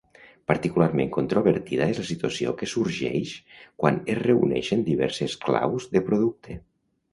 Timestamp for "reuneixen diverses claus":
4.29-5.89